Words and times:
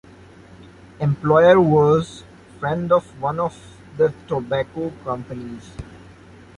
Employer 0.99 1.61
was 1.61 2.23
friend 2.59 2.91
of 2.91 3.05
one 3.21 3.39
of 3.39 3.55
the 3.97 4.11
tobacco 4.27 4.91
companies. 5.03 5.69